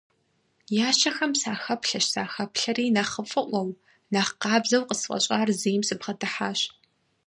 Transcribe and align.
Ящэхэм 0.87 1.31
сахэплъэщ-сахэплъэри 1.41 2.85
нэхъыфӀыӀуэу, 2.95 3.69
нэхъ 4.13 4.33
къабзэу 4.41 4.87
къысфӀэщӀар 4.89 5.49
зейм 5.59 5.81
сыбгъэдыхьащ. 5.87 6.59